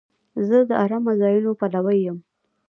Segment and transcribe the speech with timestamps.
[0.47, 2.17] زه د آرامه ځایونو پلوی یم.